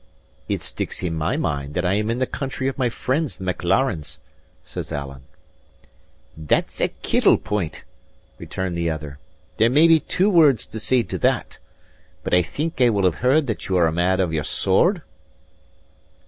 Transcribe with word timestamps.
"It 0.49 0.61
sticks 0.63 1.03
in 1.03 1.13
my 1.13 1.37
mind 1.37 1.75
that 1.75 1.85
I 1.85 1.93
am 1.93 2.09
in 2.09 2.17
the 2.17 2.25
country 2.25 2.67
of 2.67 2.75
my 2.75 2.89
friends 2.89 3.37
the 3.37 3.43
Maclarens," 3.43 4.17
says 4.63 4.91
Alan. 4.91 5.21
"That's 6.35 6.81
a 6.81 6.87
kittle 6.87 7.37
point," 7.37 7.83
returned 8.39 8.75
the 8.75 8.89
other. 8.89 9.19
"There 9.57 9.69
may 9.69 9.87
be 9.87 9.99
two 9.99 10.31
words 10.31 10.65
to 10.65 10.79
say 10.79 11.03
to 11.03 11.19
that. 11.19 11.59
But 12.23 12.33
I 12.33 12.41
think 12.41 12.81
I 12.81 12.89
will 12.89 13.03
have 13.03 13.21
heard 13.21 13.45
that 13.45 13.69
you 13.69 13.77
are 13.77 13.85
a 13.85 13.91
man 13.93 14.19
of 14.19 14.33
your 14.33 14.43
sword?" 14.43 15.03